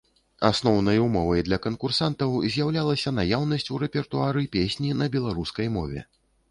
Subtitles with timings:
[0.47, 6.01] Асноўнай умовай для канкурсантаў з'яўлялася наяўнасць у рэпертуары песні на беларускай мове.